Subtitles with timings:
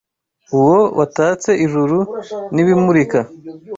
[0.57, 1.97] Uwo watatse ijuru
[2.53, 3.19] n’ibimurika